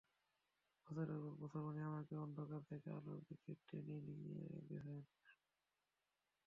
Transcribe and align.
বছরের 0.87 1.19
পর 1.23 1.33
বছর 1.41 1.61
উনি 1.69 1.81
আমাকে 1.89 2.13
অন্ধকার 2.17 2.61
থেকে 2.69 2.87
আলোর 2.91 3.19
দিকে 3.27 3.51
টেনে 3.67 3.97
নিয়ে 4.19 4.45
গেছেন। 4.69 4.99